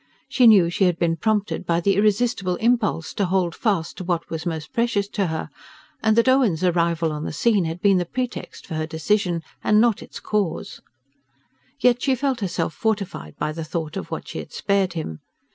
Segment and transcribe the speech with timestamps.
[0.27, 4.31] She knew she had been prompted by the irresistible impulse to hold fast to what
[4.31, 5.51] was most precious to her,
[6.01, 9.79] and that Owen's arrival on the scene had been the pretext for her decision, and
[9.79, 10.81] not its cause;
[11.79, 15.19] yet she felt herself fortified by the thought of what she had spared him.